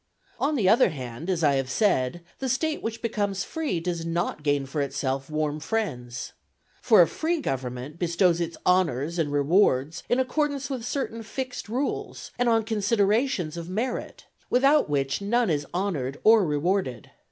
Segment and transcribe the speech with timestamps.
[0.39, 4.41] On the other hand, as I have said, the State which becomes free does not
[4.41, 6.33] gain for itself warm friends.
[6.81, 12.31] For a free government bestows its honours and rewards in accordance with certain fixed rules,
[12.39, 17.11] and on considerations of merit, without which none is honoured or rewarded.